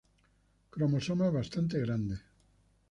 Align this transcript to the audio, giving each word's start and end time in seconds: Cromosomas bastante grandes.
Cromosomas 0.73 1.31
bastante 1.37 1.75
grandes. 1.85 2.21